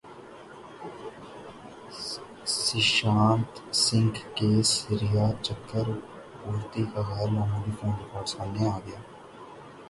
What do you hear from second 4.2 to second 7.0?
case Rhea Chakraborty